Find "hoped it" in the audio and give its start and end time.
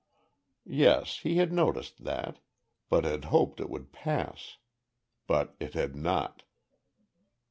3.25-3.69